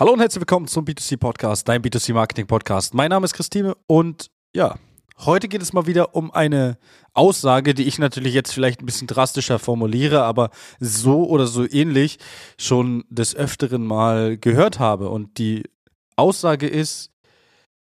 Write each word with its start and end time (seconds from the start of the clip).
Hallo 0.00 0.14
und 0.14 0.20
herzlich 0.20 0.40
willkommen 0.40 0.66
zum 0.66 0.86
B2C 0.86 1.18
Podcast, 1.18 1.68
dein 1.68 1.82
B2C 1.82 2.14
Marketing 2.14 2.46
Podcast. 2.46 2.94
Mein 2.94 3.10
Name 3.10 3.26
ist 3.26 3.34
Christine 3.34 3.76
und 3.86 4.30
ja, 4.56 4.78
heute 5.18 5.46
geht 5.46 5.60
es 5.60 5.74
mal 5.74 5.86
wieder 5.86 6.14
um 6.14 6.30
eine 6.30 6.78
Aussage, 7.12 7.74
die 7.74 7.82
ich 7.82 7.98
natürlich 7.98 8.32
jetzt 8.32 8.54
vielleicht 8.54 8.80
ein 8.80 8.86
bisschen 8.86 9.08
drastischer 9.08 9.58
formuliere, 9.58 10.22
aber 10.22 10.52
so 10.78 11.28
oder 11.28 11.46
so 11.46 11.70
ähnlich 11.70 12.16
schon 12.58 13.04
des 13.10 13.36
Öfteren 13.36 13.84
mal 13.84 14.38
gehört 14.38 14.78
habe. 14.78 15.10
Und 15.10 15.36
die 15.36 15.64
Aussage 16.16 16.66
ist, 16.66 17.12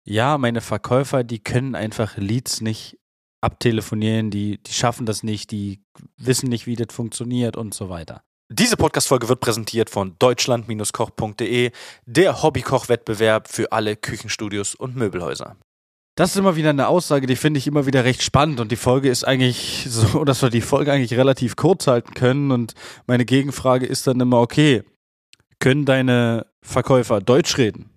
ja, 0.03 0.37
meine 0.37 0.59
Verkäufer, 0.59 1.23
die 1.23 1.39
können 1.39 1.75
einfach 1.75 2.17
Leads 2.17 2.59
nicht 2.59 2.99
abtelefonieren, 3.39 4.31
die, 4.31 4.61
die 4.61 4.73
schaffen 4.73 5.05
das 5.05 5.23
nicht, 5.23 5.49
die 5.51 5.81
wissen 6.17 6.49
nicht, 6.49 6.67
wie 6.67 6.75
das 6.75 6.93
funktioniert 6.93 7.55
und 7.55 7.73
so 7.73 7.87
weiter. 7.87 8.21
Diese 8.53 8.75
Podcast-Folge 8.75 9.29
wird 9.29 9.39
präsentiert 9.39 9.89
von 9.89 10.17
deutschland-koch.de, 10.19 11.71
der 12.05 12.43
Hobbykoch-Wettbewerb 12.43 13.47
für 13.47 13.71
alle 13.71 13.95
Küchenstudios 13.95 14.75
und 14.75 14.97
Möbelhäuser. 14.97 15.55
Das 16.15 16.31
ist 16.31 16.35
immer 16.35 16.57
wieder 16.57 16.71
eine 16.71 16.89
Aussage, 16.89 17.27
die 17.27 17.37
finde 17.37 17.59
ich 17.59 17.67
immer 17.67 17.85
wieder 17.85 18.03
recht 18.03 18.21
spannend 18.21 18.59
und 18.59 18.69
die 18.69 18.75
Folge 18.75 19.09
ist 19.09 19.23
eigentlich 19.23 19.85
so, 19.89 20.25
dass 20.25 20.41
wir 20.41 20.49
die 20.49 20.59
Folge 20.59 20.91
eigentlich 20.91 21.17
relativ 21.17 21.55
kurz 21.55 21.87
halten 21.87 22.13
können 22.13 22.51
und 22.51 22.73
meine 23.07 23.23
Gegenfrage 23.23 23.85
ist 23.85 24.05
dann 24.05 24.19
immer, 24.19 24.41
okay, 24.41 24.83
können 25.59 25.85
deine 25.85 26.45
Verkäufer 26.61 27.21
Deutsch 27.21 27.57
reden? 27.57 27.89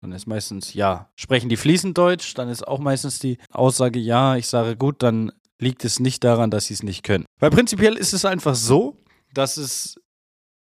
Dann 0.00 0.12
ist 0.12 0.26
meistens 0.26 0.72
ja. 0.72 1.10
Sprechen 1.16 1.50
die 1.50 1.58
fließend 1.58 1.98
Deutsch? 1.98 2.32
Dann 2.32 2.48
ist 2.48 2.66
auch 2.66 2.78
meistens 2.78 3.18
die 3.18 3.36
Aussage 3.52 3.98
ja. 3.98 4.36
Ich 4.36 4.46
sage 4.46 4.74
gut, 4.74 5.02
dann 5.02 5.32
liegt 5.58 5.84
es 5.84 6.00
nicht 6.00 6.24
daran, 6.24 6.50
dass 6.50 6.66
sie 6.66 6.74
es 6.74 6.82
nicht 6.82 7.02
können. 7.02 7.26
Weil 7.40 7.50
prinzipiell 7.50 7.94
ist 7.94 8.14
es 8.14 8.24
einfach 8.24 8.54
so, 8.54 8.96
dass 9.32 9.56
es, 9.56 10.00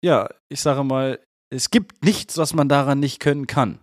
ja, 0.04 0.30
ich 0.50 0.62
sage 0.62 0.84
mal, 0.84 1.20
es 1.50 1.70
gibt 1.70 2.04
nichts, 2.04 2.38
was 2.38 2.54
man 2.54 2.70
daran 2.70 3.00
nicht 3.00 3.20
können 3.20 3.48
kann. 3.48 3.80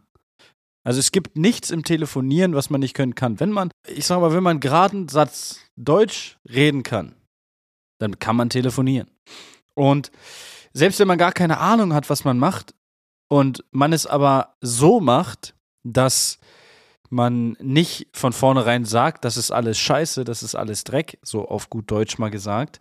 Also 0.85 1.01
es 1.01 1.13
gibt 1.13 1.37
nichts 1.37 1.71
im 1.71 1.85
Telefonieren, 1.85 2.55
was 2.55 2.71
man 2.71 2.81
nicht 2.81 2.95
können 2.95 3.15
kann. 3.15 3.41
Wenn 3.41 3.51
man, 3.51 3.70
ich 3.87 4.07
sage 4.07 4.20
mal, 4.20 4.33
wenn 4.33 4.42
man 4.42 4.61
gerade 4.61 4.97
einen 4.97 5.09
Satz 5.09 5.61
Deutsch 5.77 6.39
reden 6.48 6.83
kann, 6.83 7.15
dann 7.98 8.19
kann 8.19 8.37
man 8.37 8.48
telefonieren. 8.48 9.11
Und 9.75 10.11
selbst 10.73 10.98
wenn 10.98 11.09
man 11.09 11.19
gar 11.19 11.33
keine 11.33 11.59
Ahnung 11.59 11.92
hat, 11.92 12.09
was 12.09 12.25
man 12.25 12.39
macht, 12.39 12.75
und 13.29 13.64
man 13.70 13.92
es 13.92 14.07
aber 14.07 14.57
so 14.61 15.01
macht, 15.01 15.55
dass 15.85 16.39
man 17.11 17.56
nicht 17.61 18.09
von 18.12 18.33
vornherein 18.33 18.84
sagt, 18.84 19.25
das 19.25 19.37
ist 19.37 19.51
alles 19.51 19.78
scheiße, 19.78 20.25
das 20.25 20.42
ist 20.42 20.55
alles 20.55 20.84
Dreck, 20.84 21.19
so 21.23 21.48
auf 21.48 21.70
gut 21.70 21.91
Deutsch 21.91 22.19
mal 22.19 22.31
gesagt, 22.31 22.78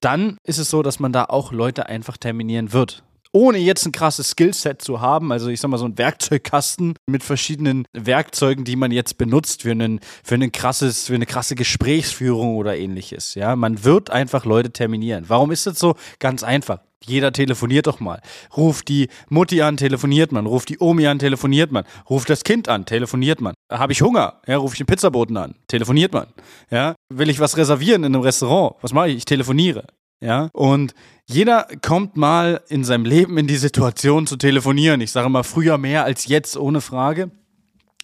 dann 0.00 0.38
ist 0.44 0.58
es 0.58 0.70
so, 0.70 0.82
dass 0.82 1.00
man 1.00 1.12
da 1.12 1.24
auch 1.24 1.52
Leute 1.52 1.86
einfach 1.86 2.16
terminieren 2.16 2.72
wird. 2.72 3.02
Ohne 3.38 3.58
jetzt 3.58 3.86
ein 3.86 3.92
krasses 3.92 4.30
Skillset 4.30 4.82
zu 4.82 5.00
haben, 5.00 5.30
also 5.30 5.48
ich 5.48 5.60
sag 5.60 5.68
mal 5.68 5.78
so 5.78 5.84
ein 5.84 5.96
Werkzeugkasten 5.96 6.94
mit 7.06 7.22
verschiedenen 7.22 7.84
Werkzeugen, 7.92 8.64
die 8.64 8.74
man 8.74 8.90
jetzt 8.90 9.16
benutzt 9.16 9.62
für 9.62 9.70
einen, 9.70 10.00
für 10.24 10.34
ein 10.34 10.50
krasses, 10.50 11.06
für 11.06 11.14
eine 11.14 11.24
krasse 11.24 11.54
Gesprächsführung 11.54 12.56
oder 12.56 12.76
ähnliches. 12.76 13.36
Ja, 13.36 13.54
man 13.54 13.84
wird 13.84 14.10
einfach 14.10 14.44
Leute 14.44 14.72
terminieren. 14.72 15.26
Warum 15.28 15.52
ist 15.52 15.68
das 15.68 15.78
so? 15.78 15.94
Ganz 16.18 16.42
einfach. 16.42 16.80
Jeder 17.06 17.32
telefoniert 17.32 17.86
doch 17.86 18.00
mal. 18.00 18.20
Ruft 18.56 18.88
die 18.88 19.08
Mutti 19.28 19.62
an, 19.62 19.76
telefoniert 19.76 20.32
man. 20.32 20.46
Ruft 20.46 20.68
die 20.68 20.80
Omi 20.80 21.06
an, 21.06 21.20
telefoniert 21.20 21.70
man. 21.70 21.84
Ruft 22.10 22.28
das 22.30 22.42
Kind 22.42 22.68
an, 22.68 22.86
telefoniert 22.86 23.40
man. 23.40 23.54
Habe 23.70 23.92
ich 23.92 24.02
Hunger? 24.02 24.40
Ja, 24.48 24.56
rufe 24.56 24.74
ich 24.74 24.78
den 24.78 24.86
Pizzaboten 24.86 25.36
an, 25.36 25.54
telefoniert 25.68 26.12
man. 26.12 26.26
Ja, 26.72 26.96
will 27.08 27.30
ich 27.30 27.38
was 27.38 27.56
reservieren 27.56 28.02
in 28.02 28.16
einem 28.16 28.24
Restaurant? 28.24 28.74
Was 28.80 28.92
mache 28.92 29.10
ich? 29.10 29.18
Ich 29.18 29.24
telefoniere. 29.26 29.86
Ja, 30.20 30.50
und 30.52 30.94
jeder 31.26 31.68
kommt 31.80 32.16
mal 32.16 32.62
in 32.68 32.82
seinem 32.84 33.04
Leben 33.04 33.38
in 33.38 33.46
die 33.46 33.56
Situation 33.56 34.26
zu 34.26 34.36
telefonieren. 34.36 35.00
Ich 35.00 35.12
sage 35.12 35.28
mal 35.28 35.44
früher 35.44 35.78
mehr 35.78 36.04
als 36.04 36.26
jetzt, 36.26 36.56
ohne 36.56 36.80
Frage. 36.80 37.30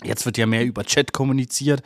Jetzt 0.03 0.27
wird 0.27 0.37
ja 0.37 0.47
mehr 0.47 0.65
über 0.65 0.85
Chat 0.85 1.13
kommuniziert, 1.13 1.83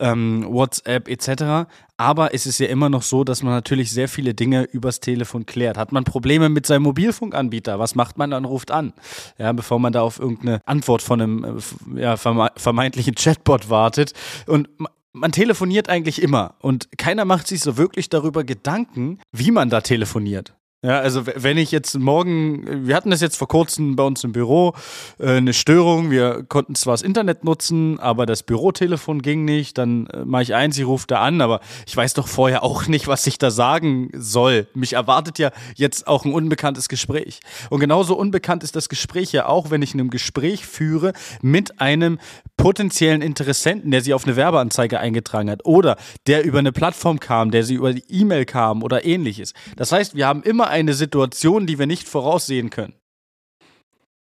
ähm, 0.00 0.46
WhatsApp 0.48 1.08
etc. 1.08 1.68
Aber 1.96 2.32
es 2.32 2.46
ist 2.46 2.60
ja 2.60 2.68
immer 2.68 2.88
noch 2.88 3.02
so, 3.02 3.24
dass 3.24 3.42
man 3.42 3.52
natürlich 3.52 3.90
sehr 3.90 4.08
viele 4.08 4.32
Dinge 4.32 4.62
übers 4.62 5.00
Telefon 5.00 5.44
klärt. 5.44 5.76
Hat 5.76 5.92
man 5.92 6.04
Probleme 6.04 6.48
mit 6.48 6.66
seinem 6.66 6.84
Mobilfunkanbieter? 6.84 7.78
Was 7.78 7.94
macht 7.94 8.16
man 8.16 8.30
dann? 8.30 8.44
Ruft 8.44 8.70
an. 8.70 8.94
Ja, 9.36 9.52
bevor 9.52 9.80
man 9.80 9.92
da 9.92 10.02
auf 10.02 10.18
irgendeine 10.18 10.60
Antwort 10.64 11.02
von 11.02 11.20
einem 11.20 11.60
äh, 11.96 12.00
ja, 12.00 12.16
vermeintlichen 12.16 13.14
Chatbot 13.14 13.68
wartet. 13.68 14.12
Und 14.46 14.68
man 15.12 15.32
telefoniert 15.32 15.88
eigentlich 15.88 16.22
immer 16.22 16.56
und 16.60 16.88
keiner 16.98 17.24
macht 17.24 17.46
sich 17.46 17.60
so 17.60 17.76
wirklich 17.76 18.08
darüber 18.08 18.44
Gedanken, 18.44 19.20
wie 19.32 19.50
man 19.50 19.70
da 19.70 19.80
telefoniert. 19.80 20.54
Ja, 20.80 21.00
also 21.00 21.26
wenn 21.26 21.58
ich 21.58 21.72
jetzt 21.72 21.98
morgen, 21.98 22.86
wir 22.86 22.94
hatten 22.94 23.10
das 23.10 23.20
jetzt 23.20 23.36
vor 23.36 23.48
kurzem 23.48 23.96
bei 23.96 24.04
uns 24.04 24.22
im 24.22 24.30
Büro, 24.30 24.74
äh, 25.18 25.38
eine 25.38 25.52
Störung, 25.52 26.12
wir 26.12 26.44
konnten 26.44 26.76
zwar 26.76 26.94
das 26.94 27.02
Internet 27.02 27.42
nutzen, 27.42 27.98
aber 27.98 28.26
das 28.26 28.44
Bürotelefon 28.44 29.20
ging 29.20 29.44
nicht, 29.44 29.76
dann 29.76 30.06
äh, 30.06 30.24
mache 30.24 30.44
ich 30.44 30.54
eins, 30.54 30.78
ich 30.78 30.86
rufe 30.86 31.08
da 31.08 31.20
an, 31.20 31.40
aber 31.40 31.58
ich 31.84 31.96
weiß 31.96 32.14
doch 32.14 32.28
vorher 32.28 32.62
auch 32.62 32.86
nicht, 32.86 33.08
was 33.08 33.26
ich 33.26 33.38
da 33.38 33.50
sagen 33.50 34.10
soll. 34.14 34.68
Mich 34.72 34.92
erwartet 34.92 35.40
ja 35.40 35.50
jetzt 35.74 36.06
auch 36.06 36.24
ein 36.24 36.32
unbekanntes 36.32 36.88
Gespräch. 36.88 37.40
Und 37.70 37.80
genauso 37.80 38.16
unbekannt 38.16 38.62
ist 38.62 38.76
das 38.76 38.88
Gespräch 38.88 39.32
ja 39.32 39.46
auch, 39.46 39.72
wenn 39.72 39.82
ich 39.82 39.94
ein 39.94 40.10
Gespräch 40.10 40.64
führe 40.64 41.12
mit 41.42 41.80
einem 41.80 42.20
potenziellen 42.56 43.22
Interessenten, 43.22 43.90
der 43.90 44.02
sie 44.02 44.14
auf 44.14 44.26
eine 44.26 44.36
Werbeanzeige 44.36 45.00
eingetragen 45.00 45.50
hat 45.50 45.64
oder 45.64 45.96
der 46.28 46.44
über 46.44 46.60
eine 46.60 46.70
Plattform 46.70 47.18
kam, 47.18 47.50
der 47.50 47.64
sie 47.64 47.74
über 47.74 47.92
die 47.92 48.04
E-Mail 48.08 48.44
kam 48.44 48.84
oder 48.84 49.04
ähnliches. 49.04 49.54
Das 49.74 49.90
heißt, 49.90 50.14
wir 50.14 50.26
haben 50.28 50.44
immer 50.44 50.67
eine 50.68 50.94
Situation, 50.94 51.66
die 51.66 51.78
wir 51.78 51.86
nicht 51.86 52.08
voraussehen 52.08 52.70
können. 52.70 52.94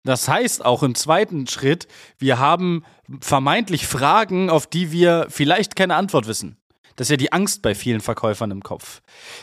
Das 0.04 0.28
heißt 0.28 0.64
auch 0.64 0.82
im 0.82 0.94
zweiten 0.94 1.46
Schritt, 1.46 1.88
wir 2.18 2.38
haben 2.38 2.84
vermeintlich 3.20 3.86
Fragen, 3.86 4.50
auf 4.50 4.66
die 4.66 4.92
wir 4.92 5.26
vielleicht 5.30 5.76
keine 5.76 5.94
Antwort 5.96 6.26
wissen. 6.26 6.58
Das 6.96 7.06
ist 7.06 7.12
ja 7.12 7.16
die 7.16 7.32
Angst 7.32 7.62
bei 7.62 7.74
vielen 7.74 8.00
Verkäufern 8.00 8.50
im 8.50 8.62
Kopf. 8.62 9.00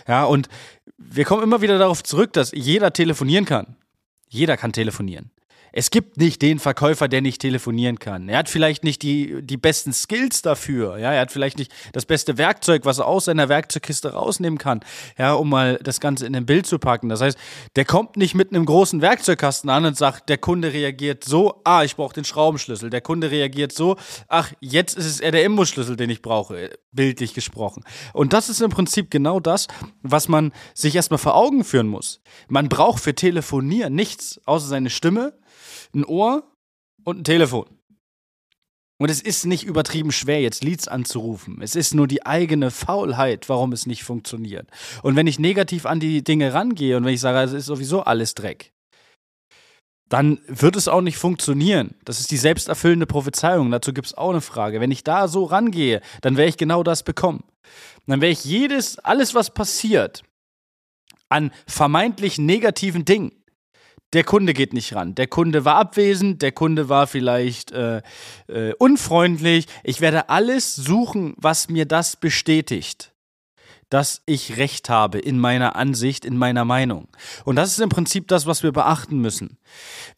Ja, 0.08 0.24
und 0.26 0.50
wir 0.98 1.26
kommen 1.26 1.44
immer 1.44 1.62
wieder 1.62 1.80
darauf 1.80 2.04
zurück, 2.04 2.32
dass 2.34 2.52
jeder 2.52 2.94
telefonieren 2.94 3.46
kann. 3.46 3.76
Jeder 4.30 4.56
kann 4.56 4.72
telefonieren 4.72 5.32
es 5.74 5.90
gibt 5.90 6.18
nicht 6.18 6.42
den 6.42 6.60
Verkäufer, 6.60 7.08
der 7.08 7.22
nicht 7.22 7.42
telefonieren 7.42 8.00
kann. 8.00 8.28
Er 8.28 8.40
hat 8.40 8.50
vielleicht 8.50 8.84
nicht 8.84 9.02
die, 9.02 9.42
die 9.42 9.58
besten 9.58 9.94
Skills 9.94 10.42
dafür. 10.42 10.98
Ja, 10.98 11.14
er 11.14 11.22
hat 11.22 11.32
vielleicht 11.32 11.58
nicht 11.58 11.72
das 11.94 12.06
beste 12.06 12.38
Werkzeug, 12.38 12.86
was 12.86 13.00
er 13.00 13.08
aus 13.08 13.26
seiner 13.26 13.48
Werkzeugkiste 13.48 14.14
rausnehmen 14.14 14.58
kann, 14.60 14.82
ja, 15.18 15.34
um 15.34 15.50
mal 15.50 15.80
das 15.82 16.00
Ganze 16.00 16.26
in 16.26 16.36
ein 16.36 16.46
Bild 16.46 16.66
zu 16.66 16.80
packen. 16.80 17.10
Das 17.10 17.22
heißt, 17.22 17.38
der 17.76 17.86
kommt 17.86 18.18
nicht 18.18 18.36
mit 18.36 18.52
einem 18.52 18.66
großen 18.66 19.02
Werkzeugkasten 19.02 19.70
an 19.70 19.86
und 19.86 19.98
sagt, 19.98 20.30
der 20.30 20.38
Kunde 20.38 20.74
reagiert 20.74 21.24
so, 21.24 21.62
ah, 21.64 21.84
ich 21.84 21.96
brauche 21.96 22.14
den 22.14 22.26
Schraubenschlüssel. 22.26 22.90
Der 22.90 23.02
Kunde 23.02 23.32
reagiert 23.32 23.72
so, 23.72 23.96
ach, 24.28 24.52
jetzt 24.60 24.98
ist 24.98 25.06
es 25.06 25.20
eher 25.20 25.32
der 25.32 25.46
Imbusschlüssel, 25.46 25.96
den 25.96 26.10
ich 26.10 26.22
brauche, 26.22 26.72
bildlich 26.92 27.34
gesprochen. 27.34 27.84
Und 28.14 28.34
das 28.34 28.50
ist 28.50 28.62
im 28.62 28.72
Prinzip 28.72 29.10
genau 29.10 29.40
das, 29.40 29.68
was 30.02 30.28
man 30.28 30.52
sich 30.74 30.96
erstmal 30.96 31.18
vor 31.18 31.36
Augen 31.36 31.64
führen 31.64 31.88
muss. 31.88 32.22
Man 32.50 32.68
braucht 32.68 33.02
für 33.02 33.16
Telefonieren 33.16 33.96
nichts 33.96 34.42
außer 34.46 34.68
seine 34.68 34.90
Stimme, 34.90 35.34
ein 35.94 36.06
Ohr 36.06 36.44
und 37.04 37.20
ein 37.20 37.24
Telefon. 37.24 37.66
Und 39.02 39.10
es 39.10 39.20
ist 39.20 39.48
nicht 39.48 39.64
übertrieben 39.64 40.12
schwer, 40.12 40.42
jetzt 40.42 40.64
Leads 40.64 40.88
anzurufen. 40.88 41.60
Es 41.62 41.76
ist 41.76 41.96
nur 41.96 42.08
die 42.08 42.24
eigene 42.24 42.70
Faulheit, 42.70 43.50
warum 43.50 43.74
es 43.74 43.88
nicht 43.88 44.04
funktioniert. 44.04 44.68
Und 45.02 45.16
wenn 45.16 45.26
ich 45.26 45.40
negativ 45.40 45.88
an 45.88 46.00
die 46.00 46.24
Dinge 46.24 46.54
rangehe 46.54 46.98
und 46.98 47.06
wenn 47.06 47.16
ich 47.16 47.20
sage, 47.20 47.40
es 47.40 47.52
ist 47.52 47.66
sowieso 47.66 48.04
alles 48.04 48.36
Dreck, 48.36 48.72
dann 50.08 50.40
wird 50.46 50.76
es 50.76 50.88
auch 50.88 51.02
nicht 51.02 51.18
funktionieren. 51.18 51.96
Das 52.06 52.20
ist 52.20 52.30
die 52.30 52.38
selbsterfüllende 52.38 53.08
Prophezeiung. 53.08 53.72
Dazu 53.72 53.92
gibt 53.92 54.06
es 54.06 54.14
auch 54.14 54.30
eine 54.30 54.42
Frage. 54.42 54.80
Wenn 54.80 54.92
ich 54.92 55.04
da 55.04 55.28
so 55.28 55.46
rangehe, 55.46 56.02
dann 56.22 56.38
werde 56.38 56.50
ich 56.50 56.58
genau 56.58 56.84
das 56.84 57.02
bekommen. 57.02 57.44
dann 58.06 58.22
werde 58.22 58.34
ich 58.34 58.46
jedes, 58.46 59.00
alles, 59.00 59.34
was 59.34 59.52
passiert, 59.52 60.22
an 61.30 61.52
vermeintlich 61.66 62.38
negativen 62.38 63.04
Dingen, 63.04 63.32
der 64.14 64.24
Kunde 64.24 64.54
geht 64.54 64.74
nicht 64.74 64.94
ran. 64.94 65.16
Der 65.16 65.28
Kunde 65.28 65.64
war 65.66 65.76
abwesend, 65.76 66.42
der 66.42 66.52
Kunde 66.52 66.90
war 66.90 67.08
vielleicht 67.08 67.72
äh, 67.72 68.02
äh, 68.48 68.74
unfreundlich. 68.78 69.68
Ich 69.84 70.02
werde 70.02 70.30
alles 70.30 70.76
suchen, 70.76 71.34
was 71.38 71.70
mir 71.70 71.86
das 71.86 72.18
bestätigt, 72.18 73.14
dass 73.90 74.22
ich 74.26 74.58
recht 74.58 74.90
habe 74.90 75.20
in 75.20 75.40
meiner 75.40 75.76
Ansicht, 75.76 76.26
in 76.26 76.38
meiner 76.38 76.66
Meinung. 76.66 77.08
Und 77.46 77.56
das 77.56 77.72
ist 77.72 77.80
im 77.80 77.90
Prinzip 77.90 78.28
das, 78.28 78.46
was 78.46 78.64
wir 78.64 78.72
beachten 78.72 79.20
müssen. 79.20 79.58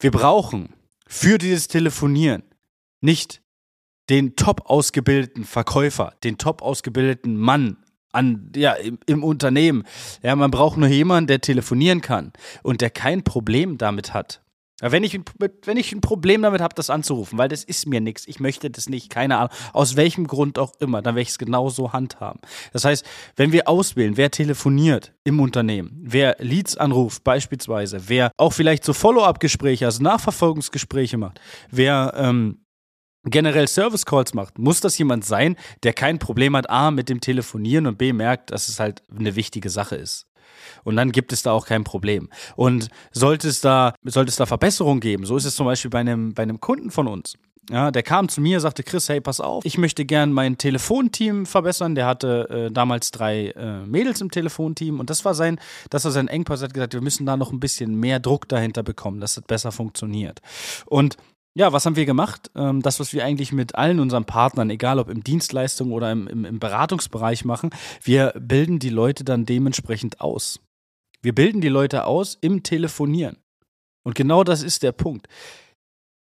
Wir 0.00 0.10
brauchen 0.10 0.74
für 1.06 1.38
dieses 1.38 1.68
Telefonieren 1.68 2.42
nicht 3.00 3.42
den 4.10 4.36
top 4.36 4.68
ausgebildeten 4.68 5.44
Verkäufer, 5.44 6.14
den 6.24 6.36
top 6.36 6.62
ausgebildeten 6.62 7.36
Mann, 7.36 7.83
an, 8.14 8.50
ja, 8.54 8.72
im, 8.72 8.98
im, 9.06 9.24
Unternehmen. 9.24 9.84
Ja, 10.22 10.36
man 10.36 10.50
braucht 10.50 10.76
nur 10.76 10.88
jemanden, 10.88 11.26
der 11.26 11.40
telefonieren 11.40 12.00
kann 12.00 12.32
und 12.62 12.80
der 12.80 12.90
kein 12.90 13.24
Problem 13.24 13.78
damit 13.78 14.14
hat. 14.14 14.40
wenn 14.80 15.04
ich, 15.04 15.18
wenn 15.64 15.76
ich 15.76 15.92
ein 15.92 16.00
Problem 16.00 16.42
damit 16.42 16.60
habe, 16.60 16.74
das 16.74 16.90
anzurufen, 16.90 17.38
weil 17.38 17.48
das 17.48 17.64
ist 17.64 17.86
mir 17.86 18.00
nichts, 18.00 18.26
ich 18.26 18.40
möchte 18.40 18.70
das 18.70 18.88
nicht, 18.88 19.10
keine 19.10 19.38
Ahnung, 19.38 19.50
aus 19.72 19.96
welchem 19.96 20.26
Grund 20.26 20.58
auch 20.58 20.72
immer, 20.80 21.02
dann 21.02 21.14
werde 21.14 21.22
ich 21.22 21.28
es 21.28 21.38
genauso 21.38 21.92
handhaben. 21.92 22.40
Das 22.72 22.84
heißt, 22.84 23.04
wenn 23.36 23.52
wir 23.52 23.68
auswählen, 23.68 24.16
wer 24.16 24.30
telefoniert 24.30 25.12
im 25.24 25.40
Unternehmen, 25.40 26.00
wer 26.02 26.36
Leads 26.38 26.76
anruft 26.76 27.24
beispielsweise, 27.24 28.08
wer 28.08 28.30
auch 28.36 28.52
vielleicht 28.52 28.84
so 28.84 28.92
Follow-up-Gespräche, 28.92 29.86
also 29.86 30.02
Nachverfolgungsgespräche 30.02 31.16
macht, 31.16 31.40
wer 31.70 32.12
ähm, 32.16 32.63
generell 33.24 33.68
Service 33.68 34.06
Calls 34.06 34.34
macht, 34.34 34.58
muss 34.58 34.80
das 34.80 34.96
jemand 34.98 35.24
sein, 35.24 35.56
der 35.82 35.92
kein 35.92 36.18
Problem 36.18 36.56
hat, 36.56 36.70
A, 36.70 36.90
mit 36.90 37.08
dem 37.08 37.20
Telefonieren 37.20 37.86
und 37.86 37.98
B, 37.98 38.12
merkt, 38.12 38.50
dass 38.50 38.68
es 38.68 38.80
halt 38.80 39.02
eine 39.16 39.36
wichtige 39.36 39.70
Sache 39.70 39.96
ist. 39.96 40.26
Und 40.84 40.96
dann 40.96 41.12
gibt 41.12 41.32
es 41.32 41.42
da 41.42 41.52
auch 41.52 41.66
kein 41.66 41.84
Problem. 41.84 42.28
Und 42.56 42.88
sollte 43.12 43.48
es 43.48 43.60
da, 43.60 43.94
sollte 44.02 44.30
es 44.30 44.36
da 44.36 44.46
Verbesserungen 44.46 45.00
geben, 45.00 45.24
so 45.24 45.36
ist 45.36 45.44
es 45.44 45.56
zum 45.56 45.66
Beispiel 45.66 45.90
bei 45.90 46.00
einem, 46.00 46.34
bei 46.34 46.42
einem 46.42 46.60
Kunden 46.60 46.90
von 46.90 47.08
uns. 47.08 47.34
Ja, 47.70 47.90
der 47.90 48.02
kam 48.02 48.28
zu 48.28 48.42
mir, 48.42 48.60
sagte 48.60 48.82
Chris, 48.82 49.08
hey, 49.08 49.22
pass 49.22 49.40
auf, 49.40 49.64
ich 49.64 49.78
möchte 49.78 50.04
gern 50.04 50.32
mein 50.32 50.58
Telefonteam 50.58 51.46
verbessern. 51.46 51.94
Der 51.94 52.04
hatte 52.04 52.66
äh, 52.68 52.70
damals 52.70 53.10
drei 53.10 53.48
äh, 53.56 53.86
Mädels 53.86 54.20
im 54.20 54.30
Telefonteam 54.30 55.00
und 55.00 55.08
das 55.08 55.24
war 55.24 55.34
sein, 55.34 55.58
das 55.88 56.04
war 56.04 56.12
sein 56.12 56.28
Engpass. 56.28 56.60
Er 56.60 56.64
hat 56.64 56.74
gesagt, 56.74 56.92
wir 56.92 57.00
müssen 57.00 57.24
da 57.24 57.38
noch 57.38 57.52
ein 57.52 57.60
bisschen 57.60 57.94
mehr 57.94 58.20
Druck 58.20 58.48
dahinter 58.48 58.82
bekommen, 58.82 59.18
dass 59.20 59.38
es 59.38 59.44
besser 59.44 59.72
funktioniert. 59.72 60.40
Und 60.84 61.16
ja, 61.54 61.72
was 61.72 61.86
haben 61.86 61.96
wir 61.96 62.04
gemacht? 62.04 62.50
Ähm, 62.56 62.82
das, 62.82 62.98
was 62.98 63.12
wir 63.12 63.24
eigentlich 63.24 63.52
mit 63.52 63.76
allen 63.76 64.00
unseren 64.00 64.24
Partnern, 64.24 64.70
egal 64.70 64.98
ob 64.98 65.08
im 65.08 65.22
Dienstleistung 65.22 65.92
oder 65.92 66.10
im, 66.10 66.26
im, 66.26 66.44
im 66.44 66.58
Beratungsbereich 66.58 67.44
machen, 67.44 67.70
wir 68.02 68.34
bilden 68.38 68.80
die 68.80 68.90
Leute 68.90 69.24
dann 69.24 69.46
dementsprechend 69.46 70.20
aus. 70.20 70.60
Wir 71.22 71.34
bilden 71.34 71.60
die 71.60 71.68
Leute 71.68 72.04
aus 72.04 72.36
im 72.40 72.62
Telefonieren. 72.64 73.36
Und 74.02 74.14
genau 74.14 74.44
das 74.44 74.62
ist 74.62 74.82
der 74.82 74.92
Punkt. 74.92 75.28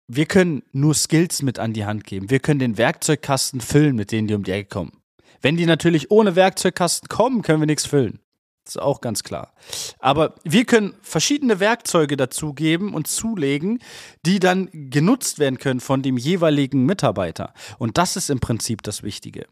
Wir 0.08 0.26
können 0.26 0.64
nur 0.74 0.94
Skills 0.94 1.42
mit 1.42 1.58
an 1.58 1.74
die 1.74 1.86
Hand 1.86 2.04
geben. 2.04 2.30
Wir 2.30 2.40
können 2.40 2.60
den 2.60 2.78
Werkzeugkasten 2.78 3.62
füllen, 3.62 3.96
mit 3.96 4.12
denen 4.12 4.28
die 4.28 4.36
um 4.36 4.44
die 4.44 4.52
Ecke 4.52 4.70
kommen. 4.70 5.02
Wenn 5.42 5.58
die 5.58 5.66
natürlich 5.66 6.12
ohne 6.12 6.36
Werkzeugkasten 6.36 7.08
kommen, 7.08 7.42
können 7.42 7.62
wir 7.62 7.66
nichts 7.66 7.86
füllen. 7.86 8.20
Ist 8.66 8.80
auch 8.80 9.02
ganz 9.02 9.24
klar. 9.24 9.54
Aber 10.00 10.36
wir 10.44 10.66
können 10.66 10.94
verschiedene 11.02 11.60
Werkzeuge 11.60 12.16
dazugeben 12.16 12.94
und 12.94 13.08
zulegen, 13.08 13.80
die 14.26 14.40
dann 14.40 14.70
genutzt 14.72 15.38
werden 15.38 15.60
können 15.60 15.82
von 15.82 16.02
dem 16.02 16.18
jeweiligen 16.18 16.86
Mitarbeiter. 16.86 17.54
Und 17.78 17.98
das 17.98 18.16
ist 18.16 18.30
im 18.30 18.40
Prinzip 18.40 18.82
das 18.82 19.04
Wichtige. 19.04 19.48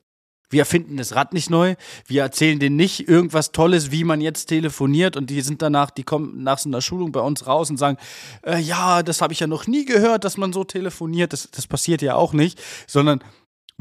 Wir 0.51 0.61
erfinden 0.61 0.97
das 0.97 1.15
Rad 1.15 1.33
nicht 1.33 1.49
neu. 1.49 1.75
Wir 2.05 2.23
erzählen 2.23 2.59
denen 2.59 2.75
nicht 2.75 3.07
irgendwas 3.07 3.53
Tolles, 3.53 3.91
wie 3.91 4.03
man 4.03 4.19
jetzt 4.19 4.47
telefoniert. 4.47 5.15
Und 5.15 5.29
die 5.29 5.41
sind 5.41 5.61
danach, 5.61 5.91
die 5.91 6.03
kommen 6.03 6.43
nach 6.43 6.59
so 6.59 6.69
einer 6.69 6.81
Schulung 6.81 7.13
bei 7.13 7.21
uns 7.21 7.47
raus 7.47 7.69
und 7.69 7.77
sagen, 7.77 7.97
äh, 8.45 8.59
ja, 8.59 9.01
das 9.01 9.21
habe 9.21 9.31
ich 9.33 9.39
ja 9.39 9.47
noch 9.47 9.65
nie 9.65 9.85
gehört, 9.85 10.25
dass 10.25 10.37
man 10.37 10.51
so 10.51 10.65
telefoniert. 10.65 11.31
Das, 11.31 11.49
das 11.51 11.67
passiert 11.67 12.01
ja 12.01 12.15
auch 12.15 12.33
nicht. 12.33 12.61
Sondern 12.85 13.23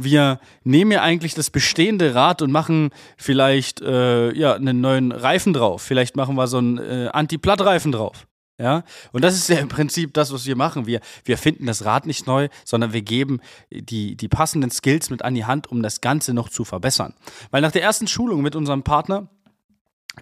wir 0.04 0.40
nehmen 0.64 0.92
ja 0.92 1.02
eigentlich 1.02 1.34
das 1.34 1.50
bestehende 1.50 2.14
Rad 2.14 2.42
und 2.42 2.50
machen 2.50 2.90
vielleicht 3.16 3.80
äh, 3.80 4.32
ja 4.32 4.54
einen 4.54 4.80
neuen 4.80 5.12
Reifen 5.12 5.52
drauf. 5.52 5.82
Vielleicht 5.82 6.16
machen 6.16 6.36
wir 6.36 6.46
so 6.46 6.58
einen 6.58 6.78
äh, 6.78 7.08
Anti-Platt-Reifen 7.12 7.92
drauf. 7.92 8.26
Ja, 8.58 8.84
und 9.12 9.24
das 9.24 9.36
ist 9.36 9.48
ja 9.48 9.56
im 9.56 9.68
Prinzip 9.68 10.12
das, 10.12 10.34
was 10.34 10.44
wir 10.44 10.54
machen. 10.54 10.86
Wir, 10.86 11.00
wir 11.24 11.38
finden 11.38 11.64
das 11.64 11.86
Rad 11.86 12.04
nicht 12.04 12.26
neu, 12.26 12.48
sondern 12.66 12.92
wir 12.92 13.00
geben 13.00 13.40
die, 13.70 14.16
die 14.16 14.28
passenden 14.28 14.70
Skills 14.70 15.08
mit 15.08 15.22
an 15.22 15.34
die 15.34 15.46
Hand, 15.46 15.68
um 15.68 15.82
das 15.82 16.02
Ganze 16.02 16.34
noch 16.34 16.50
zu 16.50 16.66
verbessern. 16.66 17.14
Weil 17.50 17.62
nach 17.62 17.72
der 17.72 17.82
ersten 17.82 18.06
Schulung 18.06 18.42
mit 18.42 18.54
unserem 18.54 18.82
Partner 18.82 19.30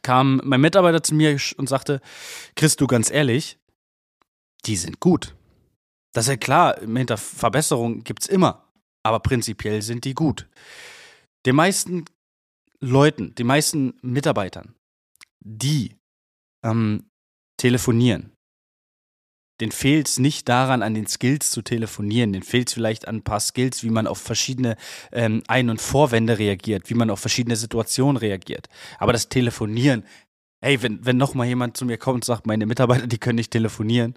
kam 0.02 0.40
mein 0.44 0.60
Mitarbeiter 0.60 1.02
zu 1.02 1.16
mir 1.16 1.36
und 1.56 1.69
sagte, 1.69 2.00
Chris, 2.54 2.76
du 2.76 2.86
ganz 2.86 3.10
ehrlich, 3.10 3.58
die 4.66 4.76
sind 4.76 5.00
gut. 5.00 5.34
Das 6.12 6.26
ist 6.26 6.31
ja 6.31 6.36
klar, 6.36 6.76
hinter 6.81 7.16
Verbesserung 7.16 8.04
gibt 8.04 8.22
es 8.22 8.28
immer 8.28 8.68
aber 9.08 9.20
prinzipiell 9.20 9.82
sind 9.82 10.05
die 10.05 10.14
gut. 10.14 10.46
Den 11.46 11.56
meisten 11.56 12.05
Leuten, 12.81 13.34
den 13.34 13.46
meisten 13.46 13.94
Mitarbeitern, 14.02 14.75
die 15.40 15.96
ähm, 16.64 17.08
telefonieren, 17.56 18.32
den 19.60 19.72
fehlt 19.72 20.08
es 20.08 20.19
nicht 20.19 20.49
daran, 20.49 20.82
an 20.82 20.94
den 20.94 21.06
Skills 21.06 21.50
zu 21.50 21.62
telefonieren. 21.62 22.32
Den 22.32 22.43
fehlt 22.43 22.69
es 22.69 22.75
vielleicht 22.75 23.08
an 23.08 23.16
ein 23.16 23.22
paar 23.25 23.40
Skills, 23.40 23.82
wie 23.82 23.90
man 23.90 24.06
auf 24.06 24.19
verschiedene 24.19 24.76
ähm, 25.10 25.43
Ein- 25.49 25.70
und 25.70 25.81
Vorwände 25.81 26.38
reagiert, 26.38 26.88
wie 26.90 26.94
man 26.94 27.10
auf 27.10 27.19
verschiedene 27.19 27.56
Situationen 27.56 28.16
reagiert. 28.16 28.69
Aber 28.99 29.12
das 29.12 29.28
Telefonieren, 29.28 30.05
hey, 30.60 30.81
wenn, 30.82 31.05
wenn 31.05 31.16
noch 31.16 31.34
mal 31.34 31.46
jemand 31.46 31.76
zu 31.76 31.87
mir 31.87 31.99
kommt 31.99 32.16
und 32.16 32.25
sagt, 32.25 32.46
meine 32.46 32.66
Mitarbeiter, 32.66 33.06
die 33.08 33.19
können 33.19 33.37
nicht 33.37 33.50
telefonieren. 33.50 34.14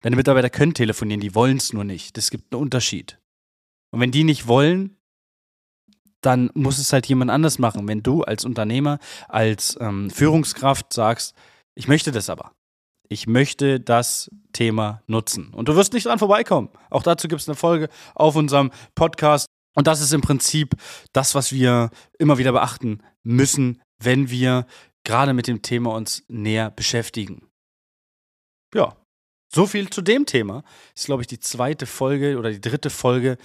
Deine 0.00 0.16
Mitarbeiter 0.16 0.50
können 0.50 0.74
telefonieren, 0.74 1.20
die 1.20 1.34
wollen 1.34 1.56
es 1.56 1.72
nur 1.72 1.84
nicht. 1.84 2.16
Es 2.18 2.30
gibt 2.30 2.52
einen 2.52 2.62
Unterschied. 2.62 3.18
Und 3.92 4.00
wenn 4.00 4.10
die 4.10 4.24
nicht 4.24 4.48
wollen, 4.48 4.96
dann 6.22 6.50
muss 6.54 6.78
es 6.78 6.92
halt 6.92 7.06
jemand 7.06 7.30
anders 7.30 7.58
machen. 7.58 7.86
Wenn 7.86 8.02
du 8.02 8.22
als 8.22 8.44
Unternehmer, 8.44 8.98
als 9.28 9.76
ähm, 9.80 10.10
Führungskraft 10.10 10.92
sagst, 10.92 11.34
ich 11.74 11.88
möchte 11.88 12.10
das 12.10 12.30
aber. 12.30 12.52
Ich 13.08 13.26
möchte 13.26 13.78
das 13.78 14.30
Thema 14.52 15.02
nutzen. 15.06 15.52
Und 15.52 15.68
du 15.68 15.76
wirst 15.76 15.92
nicht 15.92 16.06
dran 16.06 16.18
vorbeikommen. 16.18 16.70
Auch 16.90 17.02
dazu 17.02 17.28
gibt 17.28 17.42
es 17.42 17.48
eine 17.48 17.56
Folge 17.56 17.88
auf 18.14 18.36
unserem 18.36 18.70
Podcast. 18.94 19.46
Und 19.74 19.86
das 19.86 20.00
ist 20.00 20.12
im 20.12 20.20
Prinzip 20.20 20.74
das, 21.12 21.34
was 21.34 21.52
wir 21.52 21.90
immer 22.18 22.38
wieder 22.38 22.52
beachten 22.52 23.02
müssen, 23.22 23.82
wenn 23.98 24.30
wir 24.30 24.66
gerade 25.04 25.34
mit 25.34 25.46
dem 25.46 25.62
Thema 25.62 25.94
uns 25.94 26.24
näher 26.28 26.70
beschäftigen. 26.70 27.48
Ja, 28.74 28.96
so 29.54 29.66
viel 29.66 29.90
zu 29.90 30.02
dem 30.02 30.26
Thema. 30.26 30.62
Ist, 30.94 31.06
glaube 31.06 31.22
ich, 31.22 31.26
die 31.26 31.40
zweite 31.40 31.86
Folge 31.86 32.38
oder 32.38 32.50
die 32.50 32.60
dritte 32.60 32.90
Folge 32.90 33.36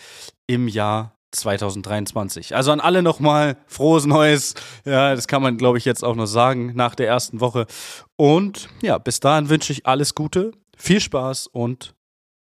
im 0.47 0.67
Jahr 0.67 1.17
2023. 1.31 2.55
Also 2.55 2.71
an 2.71 2.79
alle 2.79 3.01
nochmal 3.01 3.57
frohes 3.67 4.05
Neues. 4.05 4.55
Ja, 4.85 5.13
das 5.13 5.27
kann 5.27 5.41
man, 5.41 5.57
glaube 5.57 5.77
ich, 5.77 5.85
jetzt 5.85 6.03
auch 6.03 6.15
noch 6.15 6.25
sagen 6.25 6.73
nach 6.75 6.95
der 6.95 7.07
ersten 7.07 7.41
Woche. 7.41 7.67
Und 8.15 8.69
ja, 8.81 8.97
bis 8.97 9.19
dahin 9.19 9.49
wünsche 9.49 9.73
ich 9.73 9.85
alles 9.85 10.15
Gute, 10.15 10.51
viel 10.77 11.01
Spaß 11.01 11.47
und 11.47 11.95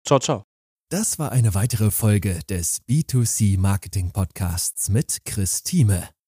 ciao, 0.04 0.18
ciao. 0.18 0.44
Das 0.88 1.18
war 1.18 1.32
eine 1.32 1.54
weitere 1.54 1.90
Folge 1.90 2.38
des 2.48 2.80
B2C 2.88 3.58
Marketing 3.58 4.12
Podcasts 4.12 4.88
mit 4.88 5.18
Chris 5.24 5.64
Thieme. 5.64 6.15